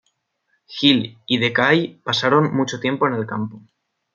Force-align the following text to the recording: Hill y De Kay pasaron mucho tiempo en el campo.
Hill 0.67 1.19
y 1.27 1.37
De 1.37 1.53
Kay 1.53 1.99
pasaron 2.03 2.55
mucho 2.55 2.79
tiempo 2.79 3.05
en 3.05 3.13
el 3.13 3.27
campo. 3.27 3.61